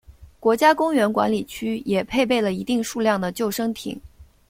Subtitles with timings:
[0.39, 4.01] 国家公园管理局也配备了一定数量的救生艇。